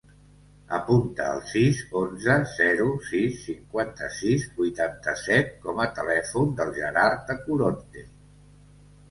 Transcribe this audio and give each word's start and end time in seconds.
Apunta 0.75 1.25
el 1.33 1.41
sis, 1.49 1.81
onze, 1.99 2.37
zero, 2.53 2.87
sis, 3.09 3.35
cinquanta-sis, 3.49 4.47
vuitanta-set 4.57 5.53
com 5.67 5.83
a 5.85 5.89
telèfon 6.01 6.51
del 6.63 6.75
Gerard 6.81 7.23
Tacoronte. 7.31 8.09